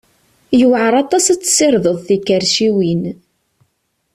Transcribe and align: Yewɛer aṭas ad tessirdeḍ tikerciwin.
Yewɛer 0.59 0.93
aṭas 1.03 1.25
ad 1.33 1.39
tessirdeḍ 1.41 1.97
tikerciwin. 2.07 3.03